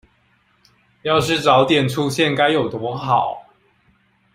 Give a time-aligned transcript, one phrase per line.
[1.03, 3.45] 要是早點出現該有多好